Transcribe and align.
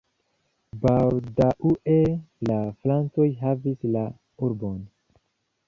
Baldaŭe 0.85 1.97
la 2.51 2.57
francoj 2.85 3.29
havis 3.43 3.87
la 3.97 4.07
urbon. 4.49 4.85